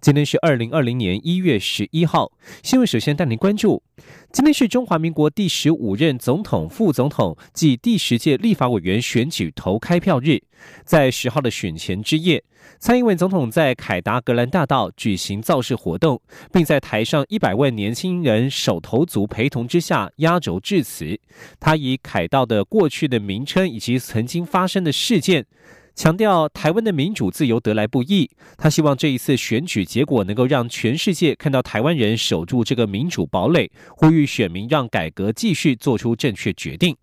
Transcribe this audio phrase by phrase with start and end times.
[0.00, 3.82] 今天是二零二零年一月十一号，新闻首先带您关注。
[4.32, 10.40] 今天是中华民国第十五任总统、副总统暨第十届立法委员选举投开票日，
[10.84, 12.42] 在十号的选前之夜，
[12.78, 16.18] 蔡英文总统在凯达格兰大道举行造势活动，
[16.50, 21.20] 并在台上一百万年轻人手头族陪同之下压轴致辞。
[21.58, 25.44] 他以凯道的过去的名称以及曾经发生的事件。
[25.94, 36.96] 强调台湾的民主自由得来不易，他希望这一次选举结果能够让全世界看到台湾人守住这个民主堡垒，呼吁选民让改革继续做出正确决定。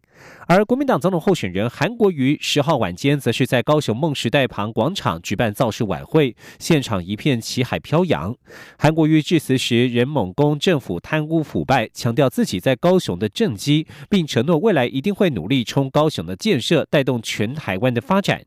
[0.48, 8.36] 而国民党总统候选人韩国瑜十号晚间则是在高雄梦时代旁广场举办造势晚会，现场一片旗海飘扬。
[8.80, 18.42] 韩国瑜致辞时仍猛攻政府贪污腐败，强调自己在高雄的政绩，并承诺未来一定会努力冲高雄的建设，带动全台湾的发展。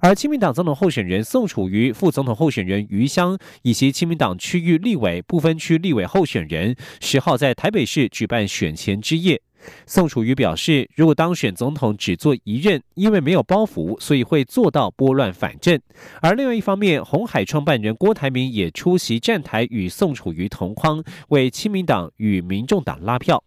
[0.00, 9.40] 而亲民党总统候选人宋楚瑜、副总统候选人余香以及亲民党区域立委不分区立委候选人十号在台北市举办选前之夜。
[9.86, 15.78] 宋楚瑜表示，如果当选总统只做一任，因为没有包袱，所以会做到拨乱反正。
[16.22, 23.42] 而另外一方面，红海创办人郭台铭也出席站台与宋楚瑜同框，为亲民党与民众党拉票。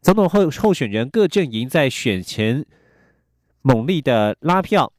[0.00, 2.64] 总统候候选人各阵营在选前
[3.62, 4.92] 猛力的拉票。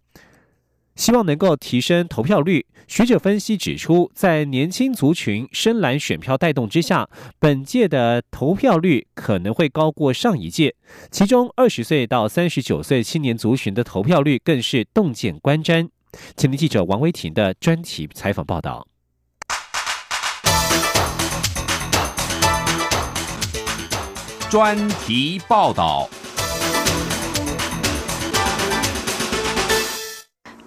[0.96, 2.66] 希望能够提升投票率。
[2.88, 10.76] 学者分析指出，在年轻族群深蓝选票带动之下，本届的投票率可能会高过上一届。
[11.10, 15.90] 其中，二十岁到三十九岁青年族群的投票率更是洞见观瞻。
[16.38, 18.88] 请听记者王维婷的专题采访报道。
[24.50, 26.08] 专题报道。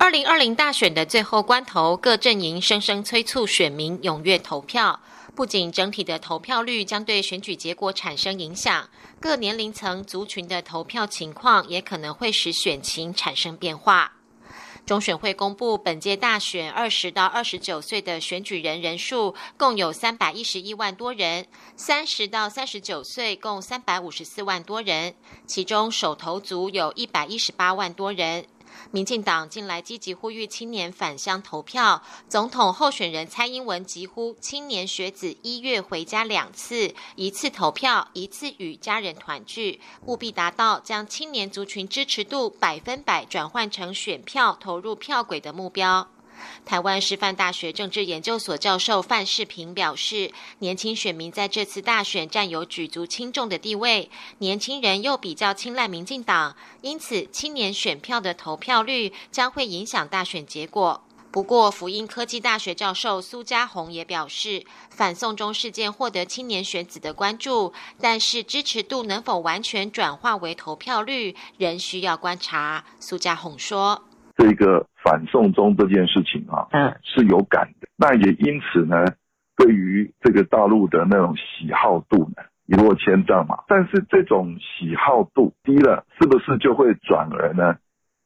[0.08, 4.98] 二零二零大选的最后关头，各阵营声声催促选民踊跃投票。
[5.34, 8.88] 不仅整体的投票率将对选举结果产生影响，
[9.20, 14.14] 各年龄层族群的投票情况也可能会使选情产生变化。
[14.86, 21.46] 中选会公布，本届大选二十到二十九岁的选举人人数共有三百一十一万多人，
[21.76, 25.14] 三十到三十九岁共三百五十四万多人，
[25.46, 28.46] 其中手头族有一百一十八万多人。
[28.90, 46.08] 民进党近来积极呼吁青年返乡投票，总统候选人蔡英文疾呼青年学子一月回家两次，一次投票，一次与家人团聚，务必达到将青年族群支持度百分百转换成选票投入票轨的目标。
[46.64, 61.02] 台湾师范大学政治研究所教授范世平表示，年轻选民在这次大选占有举足轻重的地位，年轻人又比较青睐民进党，因此青年选票的投票率将会影响大选结果。
[61.30, 72.86] 不过，福音科技大学教授苏家宏也表示，反送中事件获得青年选子的关注，但是支持度能否完全转化为投票率，仍需要观察。
[72.98, 74.07] 苏家宏说。
[74.38, 77.88] 这个反送中这件事情啊，嗯，是有感的。
[77.96, 79.04] 那也因此呢，
[79.56, 83.64] 对于这个大陆的那种喜好度呢，一落千丈嘛。
[83.66, 87.74] 但是这种喜好度低了，是不是就会转而呢，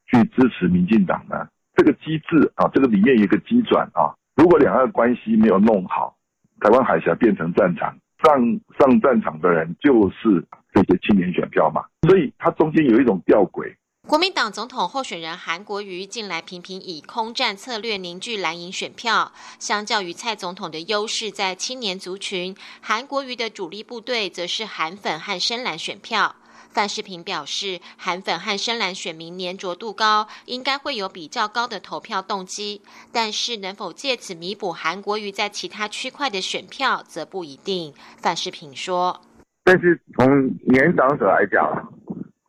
[0.05, 1.47] 去支持民进党呢？
[1.75, 4.13] 这个机制啊，这个里面有一个机转啊。
[4.35, 6.15] 如果两岸关系没有弄好，
[6.59, 8.39] 台湾海峡变成战场，上
[8.77, 11.81] 上战场的人就是这些青年选票嘛。
[12.07, 13.73] 所以它中间有一种吊诡。
[14.05, 26.35] 国民党总统候选人韩国瑜近来频频以空战策略凝聚蓝营选票，相较于蔡总统的优势在青年族群，韩国瑜的主力部队则是韩粉和深蓝选票。
[26.73, 32.81] 范世平表示，韩粉和深蓝选民粘着度高，应该会有比较高的投票动机，
[33.13, 37.93] 但是能否借此弥补韩国瑜在其他区块的选票，则不一定。
[38.17, 39.21] 范世平说
[39.63, 40.27] ：“但是从
[40.67, 41.89] 年长者来讲。”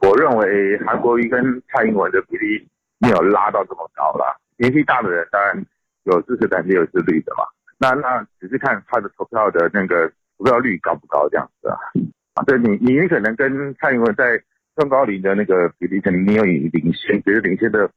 [0.05, 2.69] 我认为韩国瑜跟蔡英文的比例
[2.99, 4.39] 没有拉到这么高了。
[4.59, 5.65] 年纪大的人当然
[6.05, 7.45] 有支持感，也有自律的嘛。
[7.79, 10.07] 那那只是看他的投票的那个
[10.37, 11.79] 投票率高不高这样子啊。
[12.35, 14.39] 啊，对你，你可能跟蔡英文在
[14.77, 17.91] 中高龄的那个比例可能没有领先，只是领先的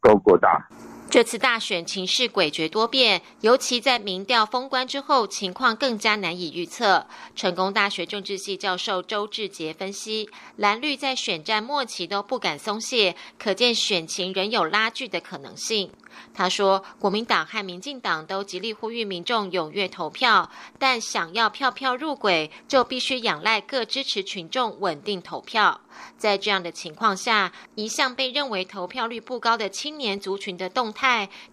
[0.00, 0.66] 够过大。
[1.10, 7.04] 这次大选情势诡谲多变，尤其在民调封关之后，情况更加难以预测。
[7.34, 15.90] 成功大学政治系教授周志杰分析，蓝绿在选战末期都不敢松懈，可见选情仍有拉锯的可能性。
[16.32, 20.48] 他说，国民党和民进党都极力呼吁民众踊跃投票，
[20.78, 25.80] 但想要票票入轨，就必须仰赖各支持群众稳定投票。
[26.16, 30.99] 在这样的情况下，一向被认为投票率不高的青年族群的动态，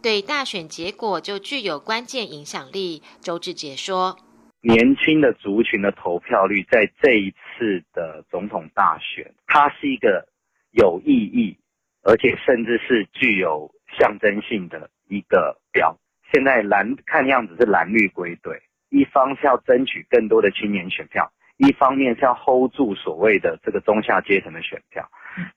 [0.02, 3.02] 对大选结果就具有关键影响力。
[3.22, 4.18] 周志杰说
[4.62, 10.28] ：“年轻的族群的投票率在这一次的总统大选，它是一个
[10.72, 11.58] 有意义，
[12.04, 15.98] 而且甚至是具有。”象征性的一个标，
[16.34, 25.10] 现在蓝看样子是蓝绿归队，一方是要争取更多的青年选票，一方面是要 hold 住所谓的这个中下阶层的选票。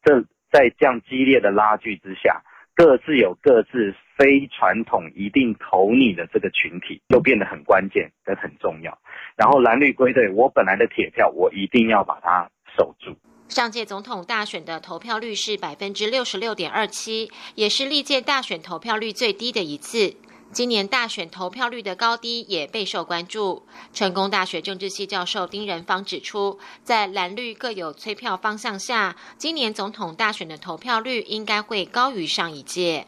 [0.04, 0.22] 这
[0.52, 2.40] 在这样激烈的拉锯之下，
[2.74, 8.96] 各自有各自非传统一定投你的这个群体，就变得很关键，跟很重要。
[9.36, 13.16] 然后蓝绿归队，我本来的铁票，我一定要把它守住。
[13.48, 20.14] 上届总统大选的投票率是百分之六十六点二七，也是历届大选投票率最低的一次。
[20.52, 23.66] 今年大选投票率的高低也备受关注。
[23.92, 33.06] 成功大学政治系教授丁仁芳指出，在蓝绿各有催票方向下，今年总统大选的投票率应该会高于上一届。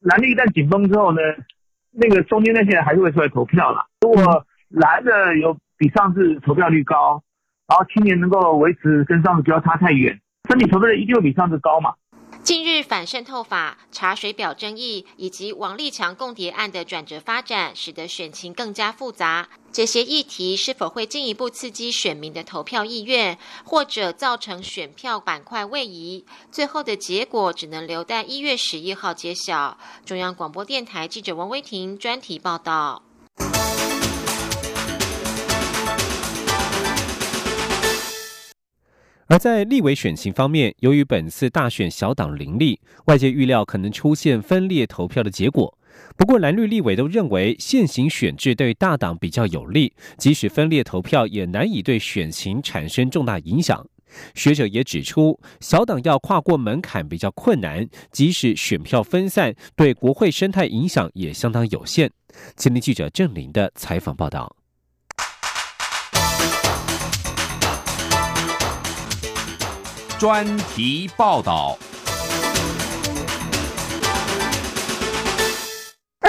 [0.00, 1.20] 蓝绿一旦紧绷之后呢，
[1.92, 3.86] 那个中间那些人还是会出来投票了。
[4.00, 7.22] 如果蓝的有比上次投票率高。
[7.70, 11.94] 然后青年能够维持跟上次不要差太远，身体投票率一定会比上次高嘛。
[12.42, 19.48] 近日反渗透法、查水表争议以及王立强共谍案的转折发展，使得选情更加复杂。
[19.70, 26.24] 这些议题是否会进一步刺激选民的投票意愿，或者造成选票板块位移？
[26.50, 29.78] 最后的结果只能留待一月十一号揭晓。
[30.04, 33.02] 中央广播电台记者王威婷专题报道。
[39.30, 45.72] 而在立委选情方面，由于本次大选小党林立，外界预料可能出现分裂投票的结果。
[46.16, 53.86] 不过，蓝绿立委都认为现行选制对大党比较有利，即使分裂投票也难以对选情产生重大影响。
[54.34, 62.10] 学者也指出，小党要跨过门槛比较困难，即使选票分散，对国会生态影响也相当有限。
[62.56, 64.56] 今天记者郑林的采访报道。
[70.20, 70.44] 专
[70.74, 71.78] 题报道。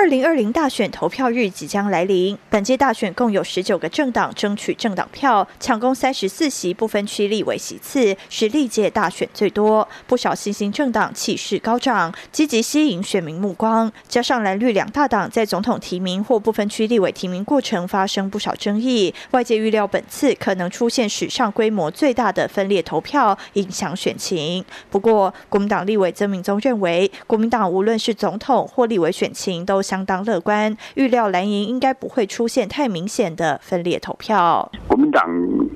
[0.01, 9.87] 二零二零大选投票日即将来临，本届大选共有十九个政党争取政党票，抢攻三十四席不分区立委席次，是历届大选最多。
[10.07, 13.91] 不少新兴政党气势高涨，积极吸引选民目光。
[14.09, 24.65] 加上蓝绿两大党在总统提名或不分区立委提名过程发生不少争议，外界预料本次可能出现史上规模最大的分裂投票，影响选情。
[24.89, 29.79] 不过，国民党立委曾明宗认为，国民党无论是总统或立委选情都。
[29.91, 34.71] 相当乐观，预料蓝营应该不会出现太明显的分裂投票。
[34.87, 35.29] 国民党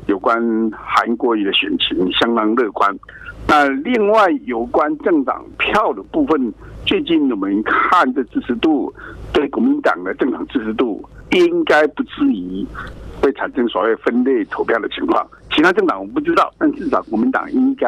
[0.08, 0.42] 有关
[0.72, 2.98] 韩国瑜的选情相当乐观，
[3.46, 6.54] 那另外有关政党票的部分，
[6.86, 8.94] 最近我们看的支持度，
[9.34, 12.66] 对国民党的政党支持度应该不至于
[13.22, 15.28] 会产生所谓分裂投票的情况。
[15.56, 17.88] 其他政党我不知道，但至少国民党应该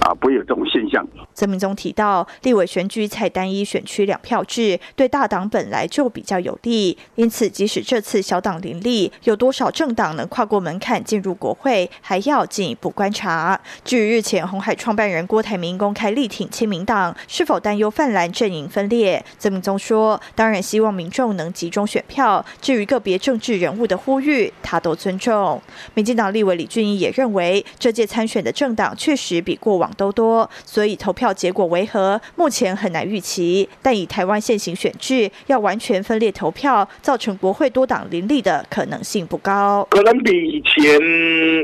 [0.00, 1.06] 啊不会有这种现象。
[1.32, 13.60] 曾明宗提到，立委选举采单一选区两票制，对大党本来就比较有利，因此即使这次小党林立，有多少政党能跨过门槛进入国会，还要进一步观察。
[13.84, 19.24] 至于日前红海创办人郭台铭公开力挺亲民党，是否担忧泛蓝阵营分裂？
[19.38, 25.62] 曾明宗说，当然希望民众能集中选票，至于个别政治人物的呼吁，他都尊重。
[25.94, 26.87] 民进党立委李俊。
[26.96, 33.68] 也认为这届参选的政党确实比过往都多，所以投票结果为何，目前很难预期。
[33.82, 39.86] 但以台湾现行选制，要完全分裂投票，造成国会多党林立的可能性不高。
[39.90, 40.82] 可能比以前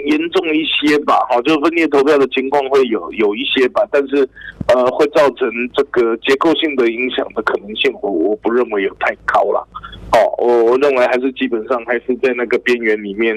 [0.07, 4.29] 严重一些吧，好，就分裂投票的情况会有有一些吧，但是
[4.69, 9.67] 呃，会造成这个结构性的影响的可能性，我我不认为有太高了。
[10.15, 13.35] 哦，我我认为还是基本上还是在那个边缘里面，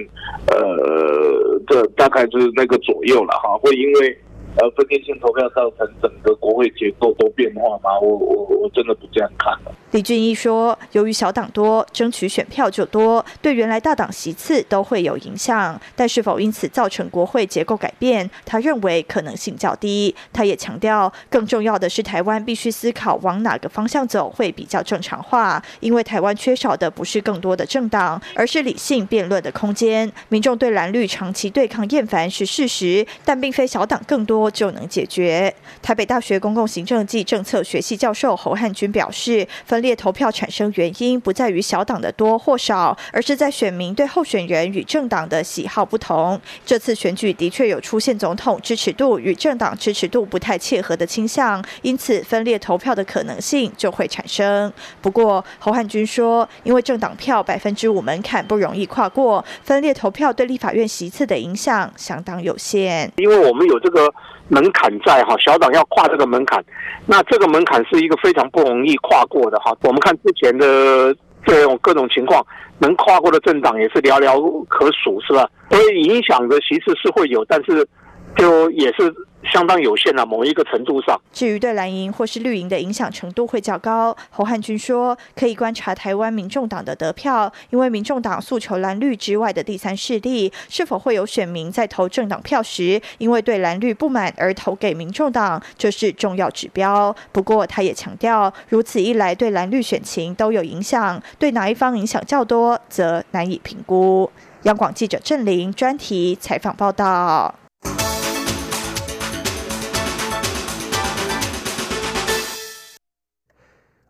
[0.52, 3.58] 呃，这大概就是那个左右了哈。
[3.58, 4.18] 会因为
[4.58, 8.00] 呃分裂性投票造成整个国会结构都变化吗？
[8.02, 9.54] 我我我真的不这样看。
[9.92, 15.80] 李俊一说：“由于小党多，争取选票就多，对原来大党席次都会有影响。
[15.96, 20.14] 但是否因此造成国会结构改变，他认为可能性较低。
[20.34, 30.12] 他也强调，更重要的是台湾必须思考往哪个方向走会比较正常化，因为台湾缺少的不是更多的政党，而是理性辩论的空间。
[30.28, 39.48] 民众对蓝绿长期对抗厌烦是事实，但并非小党更多就能解决。”台北大学公共行政暨政策学系教授侯汉军表示。
[39.66, 46.40] 分裂投票产生原因不在于小党的多或少，而是在选民对候选人与政党的喜好不同。
[46.66, 54.72] 这次选举的确有出现总统支持度与政党支持度不太切合的倾向，因此分裂投票的可能性就会产生。
[55.02, 63.12] 不过侯汉军说，因为政党票百分之五门槛不容易跨过，分裂投票对立法院席次的影响相当有限。
[63.18, 64.14] 因为我们有这个。
[64.50, 66.64] 门槛在哈，小党要跨这个门槛，
[67.06, 69.76] 那这个门槛是一个非常不容易跨过的哈。
[69.84, 72.46] 我们看之前的这种各种情况，
[72.80, 75.50] 能跨过的政党也是寥寥可数，是吧？
[75.70, 77.88] 所以影响的其实是会有，但是
[78.36, 79.14] 就也是。
[79.44, 81.20] 相当有限了，某一个程度上。
[81.32, 97.16] 至于对蓝营或是绿营的影响程度会较高，侯汉军说，可以观察台湾民众党的得票，因为民众党诉求蓝绿之外的第三势力，是否会有选民在投政党票时，因为对蓝绿不满而投给民众党，这是重要指标。
[97.32, 104.30] 不过他也强调，如此一来对蓝绿选情都有影响，对哪一方影响较多，则难以评估。
[104.64, 107.67] 央广记者郑玲专题采访报道。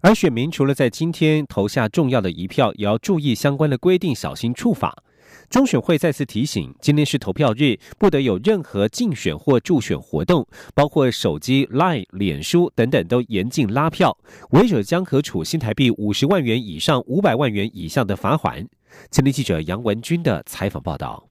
[0.01, 5.03] 而选民除了在今天投下重要的一票，也要注意相关的规定，小心触法。
[5.49, 14.17] 中选会再次提醒，今天是投票日，不得有任何竞选或助选活动，包括手机、Line、脸书等等，都严禁拉票，
[14.51, 18.67] 违者将可处新台币五十万元以上五百万元以下的罚款。
[19.09, 21.27] 前天记者杨文军的采访报道。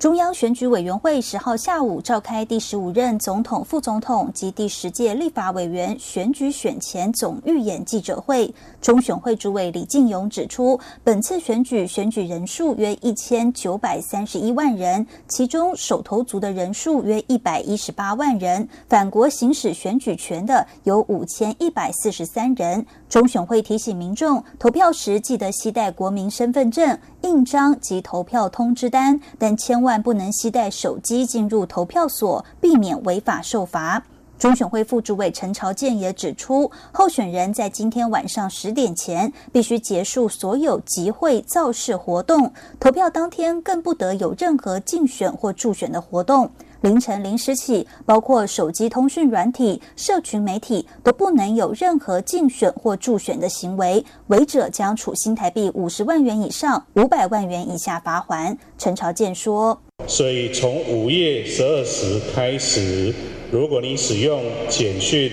[0.00, 8.50] 中央选举委员会十号下午召开第十五任总统、副总统及第十届立法委员选举选前总预演记者会。
[8.80, 22.86] 中选会主委李进勇指出，本次选举选举人数约一千九百三十一万人，其中手头族的人数约一百一十八万人，反国行使选举权的有五千一百四十三人。
[23.10, 34.00] 中选会提醒民众，投票时记得携带国民身份证、印章及投票通知单，但千万万不能携带手机进入投票所，避免违法受罚。
[34.38, 46.48] 中选会副主委陈朝建也指出，候选人在今天晚上十点前必须结束所有集会造势活动，投票当天更不得有任何竞选或助选的活动。
[46.82, 58.56] 凌晨零时起，包括手机通讯软体、社群媒体都不能有任何竞选或助选的行为，违者将处新台币五十万元以上五百万元以下罚款。
[58.78, 63.14] 陈朝健说：“所以从午夜十二时开始，
[63.50, 65.30] 如果你使用简讯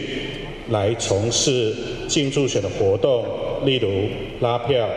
[0.68, 1.74] 来从事
[2.10, 3.24] 竞助选的活动，
[3.64, 4.10] 例如
[4.42, 4.90] 拉票，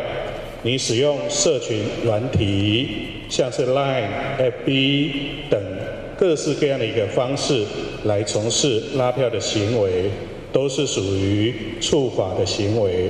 [0.64, 2.88] 你使用社群软体，
[3.28, 4.09] 像是 Line、
[4.66, 5.12] FB
[5.49, 5.62] 等。”
[6.20, 7.64] 各式各样的一个方式
[8.04, 10.10] 来从事拉票的行为，
[10.52, 13.08] 都是属于触法的行为。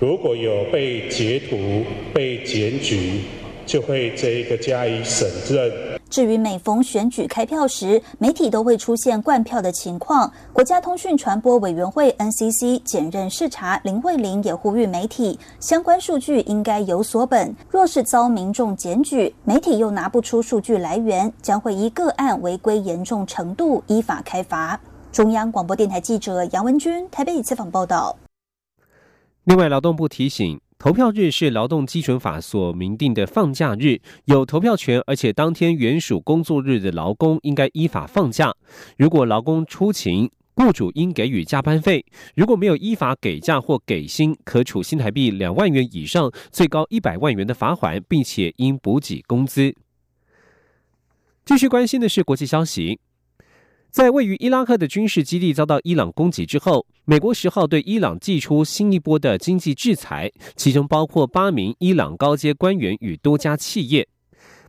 [0.00, 3.20] 如果有被截图、被检举，
[3.64, 5.70] 就会这一个加以审证。
[6.10, 10.32] 至于每逢选举开票时，媒体都会出现灌票的情况。
[10.52, 17.54] 国家通讯传播委员会 NCC 检任视察林慧玲也呼吁媒体，相关数据应该有所本。
[17.68, 24.80] 若是遭民众检举，媒体又拿不出数据来源，将会依个案违规严重程度依法开罚。
[25.12, 28.16] 中央广播电台记者杨文君台北采访报道。
[29.44, 30.60] 另外，劳动部提醒。
[30.78, 38.54] 投票日是劳动基准法所明定的放假日，有投票权，而且当天原属工作日的劳工应该依法放假。
[38.96, 42.06] 如果劳工出勤，雇主应给予加班费。
[42.36, 49.74] 如果没有依法给假或给薪，可处新台币两万元以上最高一百万元的罚款，并且应补给工资。
[51.44, 53.00] 继续关心的是国际消息。
[53.90, 64.06] 在位于伊拉克的军事基地遭到伊朗攻击之后，美国十号对伊朗寄出新一波的经济制裁，其中包括八名伊朗高阶官员与多家企业。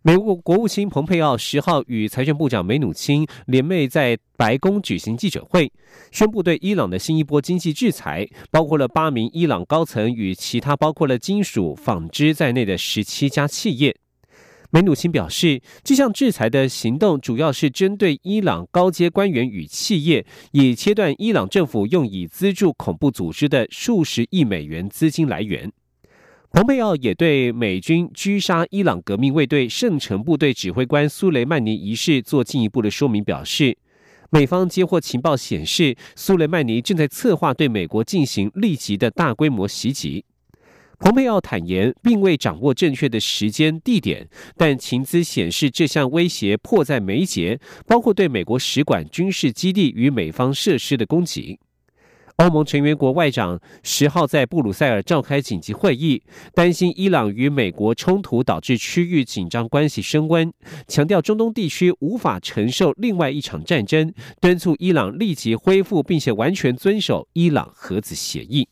[0.01, 5.69] 美国国务卿蓬佩奥十号与财政部长梅努钦联袂在白宫举行记者会，
[6.09, 13.97] 宣布对伊朗的新一波经济制裁，包括了八名伊朗高层与其他包括了金属、纺织在内的十七家企业。
[14.71, 25.71] 梅努钦表示，这项制裁的行动主要是针对伊朗高阶官员与企业，以切断伊朗政府用以资助恐怖组织的数十亿美元资金来源。
[26.51, 33.75] 蓬佩奥也对美军狙杀伊朗革命卫队圣城部队指挥官苏雷曼尼一事做进一步的说明，表示，
[34.29, 40.25] 美方接获情报显示，苏雷曼尼正在策划对美国进行立即的大规模袭击。
[40.99, 44.27] 蓬佩奥坦言，并未掌握正确的时间地点，
[44.57, 51.57] 但情资显示这项威胁迫在眉睫，包括对美国使馆、军事基地与美方设施的攻击。
[52.35, 56.21] 欧盟成员国外长十号在布鲁塞尔召开紧急会议，
[56.53, 60.51] 担心伊朗与美国冲突导致区域紧张关系升温，
[60.87, 68.67] 强调中东地区无法承受另外一场战争，敦促伊朗立即恢复并且完全遵守伊朗核子协议。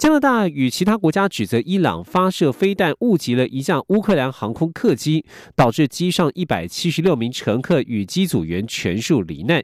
[0.00, 9.62] 加拿大与其他国家指责伊朗发射飞弹误击了一架乌克兰航空客机，导致机上一百七十六名乘客与机组员全数罹难。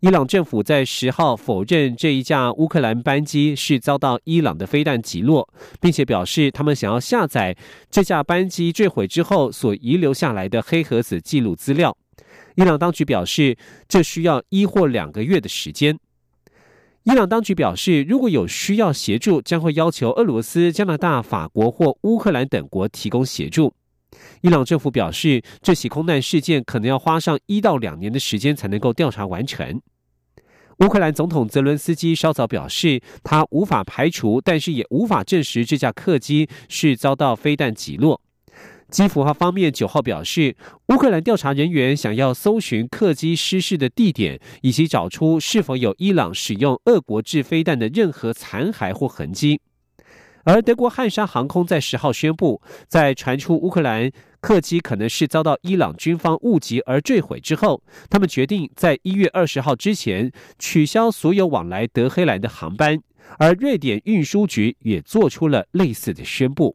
[0.00, 5.48] 伊朗政府在十号否认这一架乌克兰班机是遭到伊朗的飞弹击落，
[5.80, 7.56] 并且表示他们想要下载
[7.88, 11.96] 这架班机坠毁之后所遗留下来的黑盒子记录资料。
[12.56, 15.96] 伊朗当局表示，这需要一或两个月的时间。
[17.04, 23.72] 伊朗当局表示，如果有需要协助，将会要求俄罗斯、加拿大、法国或乌克兰等国提供协助。
[24.42, 29.80] 伊朗政府表示，这起空难事件可能要花上一到两年的时间才能够调查完成。
[30.80, 38.19] 乌克兰总统泽伦斯基稍早表示，他无法排除，但是也无法证实这架客机是遭到飞弹击落。
[38.90, 40.56] 基辅号方面九号表示，
[40.88, 49.60] 乌克兰调查人员想要搜寻客机失事的地点，以及找出是否有伊朗使用俄国制飞弹的任何残骸或痕迹。
[50.42, 62.98] 而德国汉莎航空在十号宣布，在传出乌克兰客机可能是遭到伊朗军方误击而坠毁之后，他们决定在一月二十号之前取消所有往来德黑兰的航班。
[63.38, 66.74] 而瑞典运输局也做出了类似的宣布。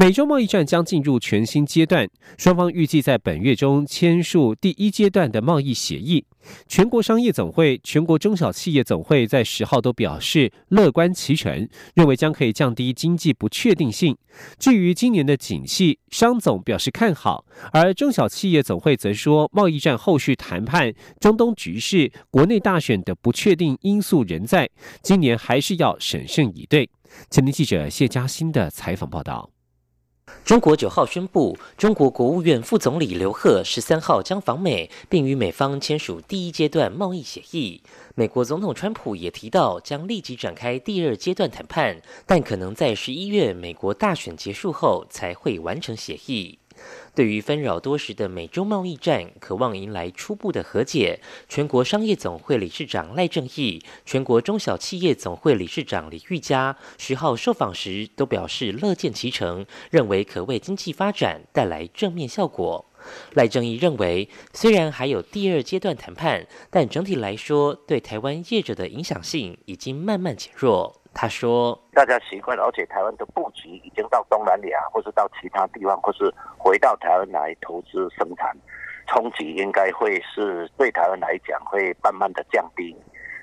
[0.00, 6.24] 美洲贸易战将进入全新阶段，双方预计在本月中签署第一阶段的贸易协议。
[6.66, 14.16] 全国商业总会、全国中小企业总会在十号都表示乐观其成，认为将可以降低经济不确定性。
[14.58, 24.66] 至于今年的景气，商总表示看好，而中小企业总会则说，贸易战后续谈判、中东局势、国内大选的不确定因素仍在，
[25.02, 26.88] 今年还是要审慎以对。
[27.28, 29.50] 前天记者谢嘉欣的采访报道。
[30.44, 37.82] 中国九号宣布，中国国务院副总理刘鹤十三号将访美，并与美方签署第一阶段贸易协议。
[38.14, 46.59] 美国总统川普也提到，将立即展开第二阶段谈判，但可能在十一月美国大选结束后才会完成协议。
[47.14, 51.20] 对于纷扰多时的美洲贸易战，渴望迎来初步的和解。
[51.48, 62.86] 全国商业总会理事长赖正义、全国中小企业总会理事长李玉佳十号受访时都表示乐见其成，认为可为经济发展带来正面效果。
[63.32, 70.99] 赖正义认为，虽然还有第二阶段谈判，但整体来说，对台湾业者的影响性已经慢慢减弱。
[71.12, 78.56] 他说：“大家习惯了，而且台湾的布局已经到东南亚，或是到其他地方，或是回到台湾来投资生产，
[79.06, 82.96] 冲击应该会是对台湾来讲会慢慢的降低。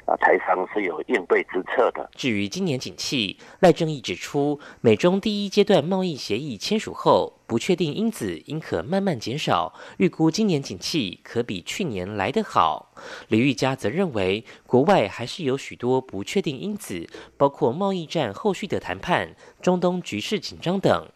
[0.05, 2.09] 啊，台商是有应对之策的。
[2.15, 12.93] 至于今年景气，赖正义指出，美中第一阶段贸易协议签署后。”不确定因子应可慢慢减少，预估今年景气可比去年来得好。
[13.29, 17.07] 李玉佳则认为，国外还是有许多不确定因子，
[17.37, 21.07] 包括贸易战后续的谈判、中东局势紧张等。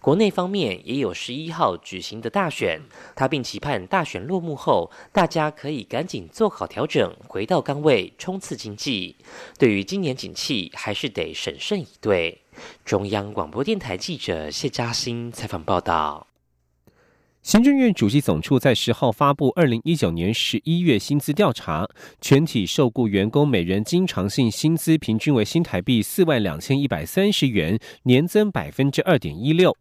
[0.00, 2.80] 国内方面也有十一号举行的大选，
[3.16, 9.16] 他并期盼大选落幕后，大家可以赶紧做好调整，回到岗位冲刺经济。
[9.58, 12.42] 对于今年景气，还是得审慎以对。
[12.84, 16.26] 中央广播电台记者谢嘉欣采访报道：
[17.42, 21.88] 行政院主席总处在十号发布二零一九年十一月薪资调查，
[22.20, 29.76] 全体受雇员工每人经常性薪资平均为新台币四万两千一百三十元，年增百分之二点一六。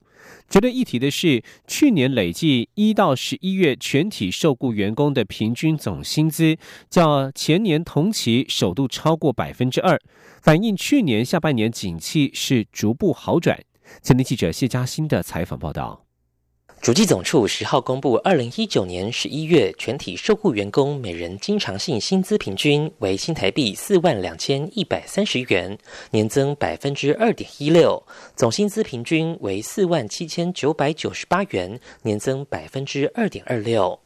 [0.49, 6.57] 值得一提的是，去年累计一到十一月全体受雇员工的平均总薪资，
[6.89, 9.99] 较前年同期首度超过百分之二，
[10.41, 13.59] 反映去年下半年景气是逐步好转。
[14.01, 16.08] 前天记者谢嘉欣的采访报道。
[16.81, 25.77] 主计总处十号公布，二零一九年十一月全体受雇员工每人经常性薪资平均为新台币四万两千一百三十元，
[26.09, 28.01] 年增百分之二点一六；
[28.33, 33.99] 总薪资平均为四万七千九百九十八元，年增百分之二点二六。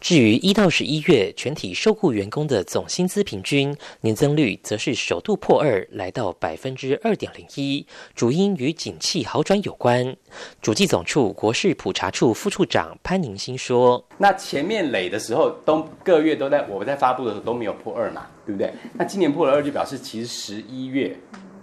[0.00, 10.16] 至于一到十一月全体受雇员工的总薪资平均年增率，则是首度破二，来到百分之二点零一，主因与景气好转有关。
[10.60, 18.72] 主计总处国事普查处副处长潘宁新说：“那前面累的时候，都各月都在我们在发布的时候都没有破二嘛，对不对？
[18.94, 21.16] 那今年破了二，就表示其实十一月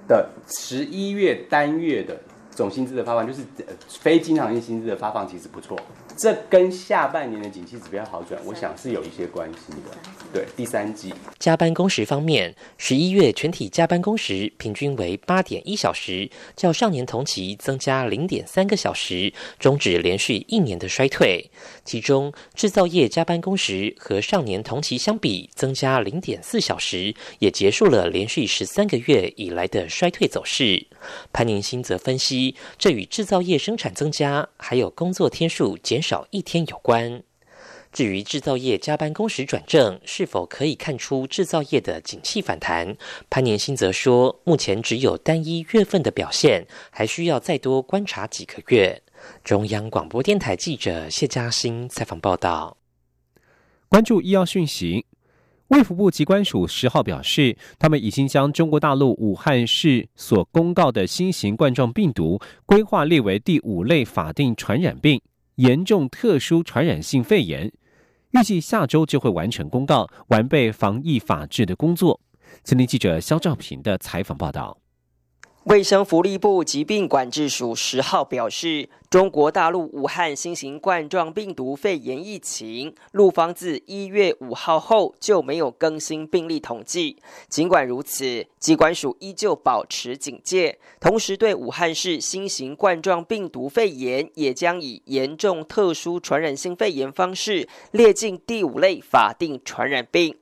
[0.07, 2.19] 的十一月单月的
[2.51, 3.41] 总薪资的发放，就是
[3.87, 5.77] 非经常性薪资的发放，其实不错。”
[6.17, 9.97] 这跟下半年的景气指标好转，我想是有一些关系的。
[10.33, 21.49] 对，第三季加班工时方面，十一月全体加班工时平均为八点一小时，较上年同期增加零点三个小时，终止连续一年的衰退。
[21.83, 30.85] 其中制造业加班工时和上年同期相比增加零点四小时，也结束了连续十三个月以来的衰退走势。
[31.31, 37.23] 潘宁新则分析，这与制造业生产增加，还有工作天数减少一天有关。
[37.91, 42.97] 至于制造业加班工时转正是否可以看出制造业的景气反弹，
[43.29, 49.01] 潘年新则说，目前只有单一月份的表现，还需要再多观察几个月。
[49.45, 52.77] 中央广播电台记者谢嘉欣采访报道。
[53.87, 55.05] 关注医药讯息。
[55.69, 65.19] 卫福部机关署十号表示，他们已经将中国大陆武汉市所公告的新型冠状病毒规划列为第五类法定传染病——
[65.55, 67.71] 严重特殊传染性肺炎。
[68.31, 72.19] 预计下周就会完成公告，完备防疫法制的工作。
[72.63, 74.77] 森林记者肖兆平的采访报道。
[75.65, 87.17] 卫生福利部疾病管制署十号表示，中国大陆武汉新型冠状病毒肺炎疫情，陆方自一月五号后就没有更新病例统计。
[87.49, 100.37] 尽管如此，机关署依旧保持警戒，同时对武汉市新型冠状病毒肺炎也将以严重特殊传染性肺炎方式列进第五类法定传染病。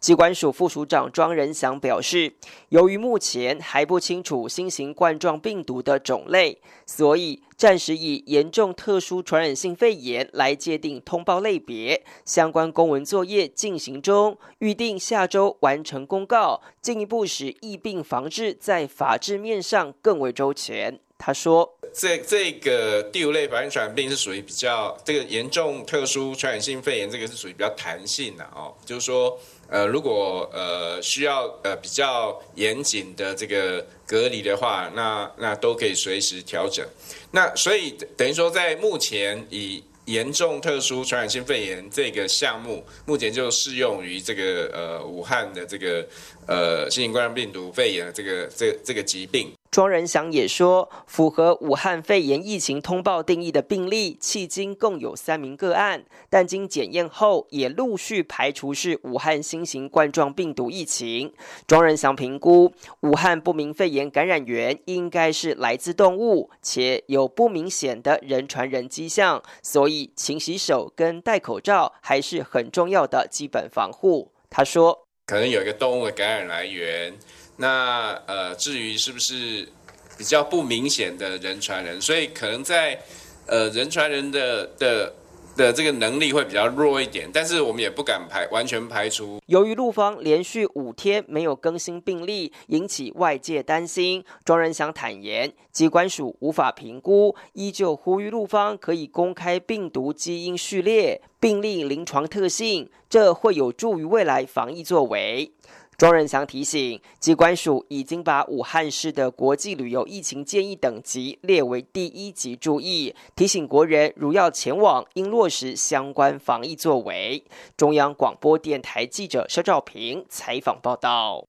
[0.00, 2.32] 机关署副署长庄仁祥表示，
[2.70, 12.02] 由于目前还不清楚新型冠状病毒的种类，所以暂时以严重特殊传染性肺炎来界定通报类别。
[12.24, 20.98] 相关公文作业进行中，预定下周完成公告，进一步使疫病防治在法制面上更为周全。
[21.18, 29.38] 他说：“这这个第五类法定传染病是属于比较这个严重特殊传染性肺炎，这个是属于比较弹性的哦，就是说。”
[29.70, 36.86] 呃，如果呃需要呃比较严谨的这个隔离的话，那那都可以随时调整。
[37.30, 46.06] 那所以等于说，在目前以严重特殊传染性肺炎这个项目，目前就适用于这个呃武汉的这个
[46.46, 49.52] 呃新型冠状病毒肺炎的这个这这个疾病。
[49.70, 61.32] 庄仁祥也说，符合武汉肺炎疫情通报定义的病例，迄今共有三名个案，但经检验后也陆续排除是武汉新型冠状病毒疫情。
[61.66, 74.32] 庄仁祥评估，武汉不明肺炎感染源应该是来自动物，且有不明显的人传人迹象，所以勤洗手跟戴口罩还是很重要的基本防护。
[74.48, 77.12] 他说，可能有一个动物的感染来源。
[77.58, 79.68] 那呃，至于是不是
[80.16, 82.98] 比较不明显的人传人，所以可能在
[83.46, 85.12] 呃人传人的的
[85.56, 89.40] 的这个能力会比较弱一点，但是我们也不敢排完全排除。
[89.46, 94.24] 由于陆方连续五天没有更新病例，引起外界担心。
[94.44, 105.50] 庄仁祥坦言，机关署无法评估，依旧呼吁陆方可以公开病毒基因序列、病例临床特性，这会有助于未来防疫作为。
[105.98, 117.42] 庄仁祥提醒，机关署已经把武汉市的国际旅游疫情建议等级列为第一级注意，提醒国人如要前往，应落实相关防疫作为。
[117.76, 121.44] 中央广播电台记者肖兆平采访报道。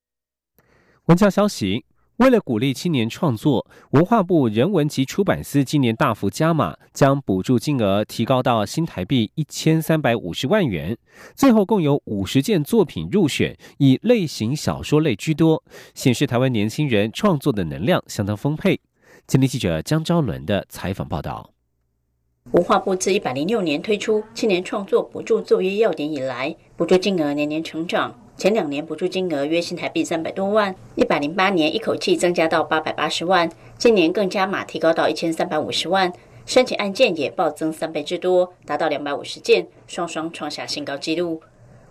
[1.06, 1.86] 文教消息。
[2.20, 10.98] 为了鼓励青年创作，文化部人文及出版司今年大幅加码，将补助金额提高到新台币一千三百五十万元。
[11.34, 15.64] 最后共有五十件作品入选，以类型小说类居多，
[15.96, 18.82] 显示台湾年轻人创作的能量相当丰沛。
[19.26, 21.52] 今天记者江昭伦的采访报道。
[22.52, 28.14] 文化部自一百零六年推出青年创作补助作业要点以来，补助金额年年成长。
[28.40, 36.10] 前两年补助金额约新台币三百多万，一百零八年一口气增加到八百八十万，今年更加码提高到一千三百五十万，
[36.46, 41.42] 申请案件也暴增三倍之多，达到两百五十件，双双创下新高纪录。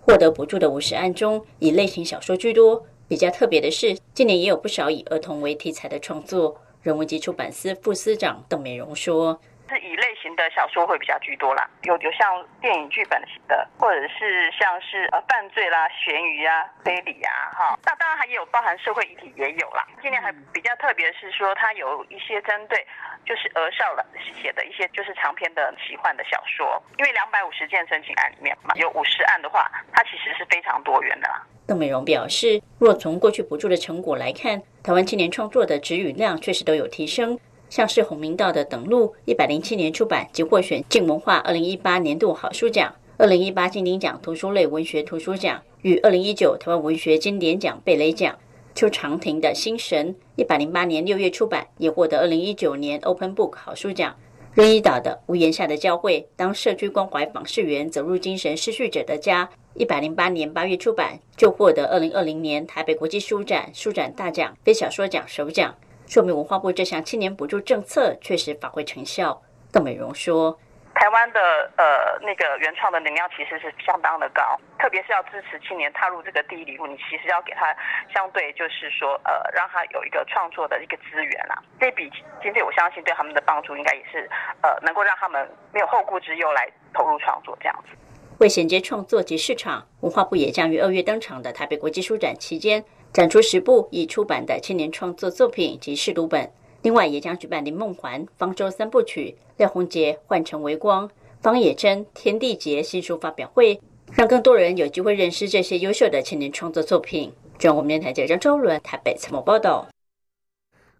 [0.01, 2.83] 获得补助的五十案中，以类型小说居多。
[3.07, 6.59] 比较特别的是，今年也有不少以儿童为题材的创作。
[6.81, 9.39] 人文及出版司副司长邓美荣说。
[9.69, 10.03] 是以类
[10.43, 17.79] 的小说会比较居多啦，有有像电影剧本的，或者是像是呃犯罪啦、悬疑啊、推理啊，哈。
[17.85, 19.85] 那当然还有包含社会议题也有啦。
[20.01, 22.85] 今年还比较特别是说，它有一些针对
[23.25, 24.05] 就是儿少了
[24.41, 31.45] 写的一些就是长篇的奇幻的小说，因为两百五十件申请案里面嘛，有五十案的话，它其实是非常多元的啦。
[31.67, 37.39] 邓美荣表示，若从过去补助的成果来看，台湾青年创作的质与量确实都有提升。
[37.69, 48.35] 像是洪明道的《等路》，一百零七年出版及获选静文化二零一八年度好书奖、二零一八金鼎奖图书类文学图书奖与二零一九台湾文学经典奖贝雷奖。
[48.75, 54.15] 邱长廷的《心神》，一百零八年六月出版，也获得二零一九年 Open Book 好书奖。
[54.53, 65.75] 任一岛的《屋檐下的教会》，当社区关怀访视员走入精神失序者的家，一百零八年八月出版，就获得二零二零年台北国际书展书展大奖非小说奖首奖。
[66.09, 69.39] 说明文化部这项青年补助政策确实发挥成效。
[69.71, 70.57] 邓美荣说
[70.95, 71.39] ：“台湾的
[71.77, 77.75] 呃那个原创的能量其实是相当的高，特别是要支持青年踏入这个第一领域，你其实要给他
[78.11, 81.61] 相对就是说呃让他有一个创作的一个资源啦。
[81.79, 84.27] 这笔经费我相信对他们的帮助应该也是
[84.63, 87.95] 呃能够让他们没有后顾之忧来投入创作这样子。
[88.39, 96.49] 为衔接创作及市场，文化部也将于二月登场的台北国际书展期间。”展出十部已出版的青年创作作品及试读本，
[96.83, 101.09] 另外也将举办林梦环、方舟三部曲、廖鸿杰、幻城微光、
[101.41, 103.79] 方野真、天地杰新书发表会，
[104.13, 107.33] 让更多人有机会认识这些优秀的青年创作作品。
[107.57, 109.87] 中央我们电台记者张周伦台北采访报道。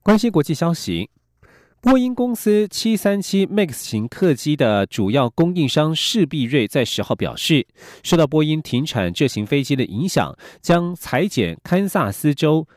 [0.01, 1.09] 关心国际消息。
[1.81, 7.65] 波音公司737 MAX 型客机的主要供应商世必瑞在十号表示，
[8.03, 12.67] 受到波音停产这型飞机的影响，将裁减堪萨斯州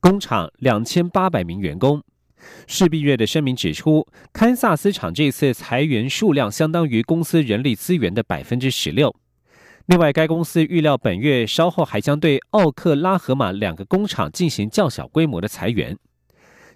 [0.00, 2.02] 工厂两千八百名员工。
[2.66, 9.14] 世必瑞的声明指出，堪萨斯厂这次裁员数量相当于公司人力资源的百分之十六。
[9.84, 15.98] 另外，该公司预料本月稍后还将对奥克拉荷马两个工厂进行较小规模的裁员。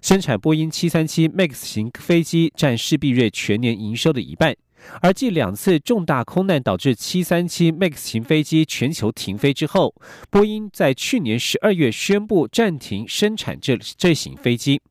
[0.03, 4.53] 生产波音737 MAX 型飞机占世必瑞全年营收的一半，
[5.01, 9.95] 而继两次重大空难导致737 MAX 型飞机全球停飞之后，
[10.29, 14.81] 波音在去年十二月宣布暂停生产这这型飞机。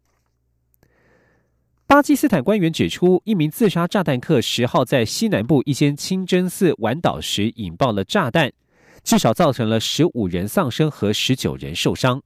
[1.87, 8.51] 巴基斯坦官员指出，一名自杀炸弹客十号在西南部一间清真寺玩岛时引爆了炸弹，
[9.05, 12.23] 至少造成了十五人丧生和十九人受伤。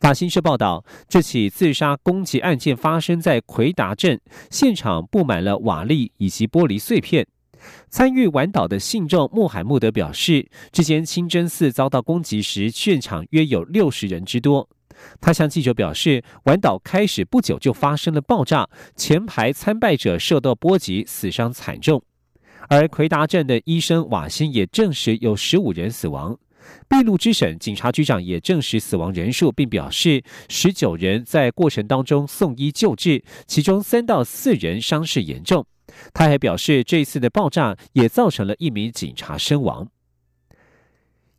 [0.00, 7.26] 法新社报道，这起自杀攻击案件发生在奎达镇，现场布满了瓦砾以及玻璃碎片。
[7.88, 14.68] 参与玩岛的信众穆罕默德表示，这间清真寺遭到攻击时，现场约有六十人之多。
[15.20, 22.02] 他向记者表示，玩岛开始不久就发生了爆炸，前排参拜者受到波及，死伤惨重。
[22.68, 26.38] 而奎达镇的医生瓦辛也证实有十五人死亡。
[26.88, 35.66] 闭路之省，警察局长也证实死亡人数，并表示十九人在过程当中送医救治，其中三到四人伤势严重。
[36.12, 39.88] 他还表示，这次的爆炸也造成了一名警察身亡。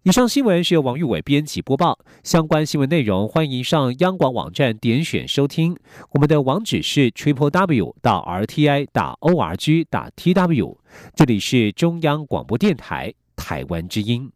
[0.04, 5.76] 以上新闻是由王玉伟编辑播报，相关新闻内容欢迎上央广网站点选收听。
[6.12, 10.78] 我们的网址是 triple w 到 r t i 打 o r g 打 t w。
[11.16, 14.32] 这里是中央广播电台台湾之音。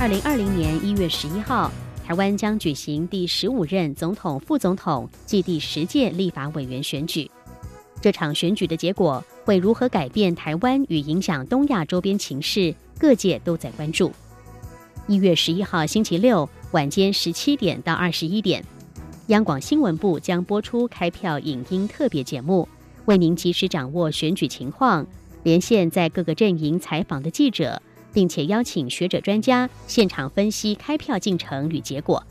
[0.00, 1.70] 二零二零年一月十一号，
[2.02, 7.30] 台湾将举行第十五任总统、副总统暨第十届立法委员选举。
[8.00, 14.10] 这场选举的结果会如何改变台湾与影响东亚周边情势，各界都在关注。
[15.06, 18.64] 一月十一号星期六晚间十七点到二十一点，
[19.26, 22.66] 央广新闻部将播出开票影音特别节目，
[23.04, 25.06] 为您及时掌握选举情况。
[25.42, 27.82] 连线在各个阵营采访的记者。
[28.12, 32.22] 并且邀请学者专家现场分析开票进程与结果。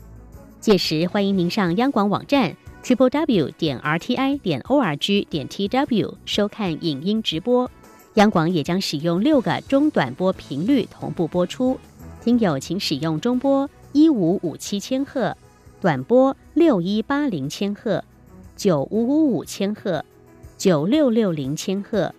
[0.60, 7.70] 届时欢迎您上央广网站 triple w 点 r t i 点 o r g 点 t w 收看影音直播。
[8.14, 11.78] 央广也将使用六个中短波频率同步播出，
[12.22, 15.36] 听友请使用中波一五五七千赫。
[15.80, 18.04] 短波六一八零千赫、
[18.54, 20.04] 九五五五千赫、
[20.58, 22.14] 九六六零千赫、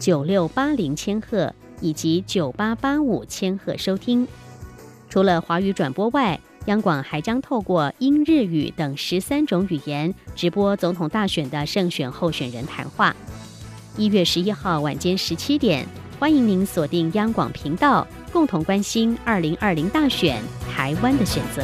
[0.00, 4.26] 九六八零千赫以及九八八五千赫收听。
[5.08, 13.14] 除了华语转播外，央广还将透过英、日语等十三种语言直播总统大选的胜选候选人谈话。
[13.96, 15.86] 一月十一号晚间十七点，
[16.18, 20.42] 欢迎您锁定央广频道，共同关心二零二零大选
[20.74, 21.62] 台湾的选择。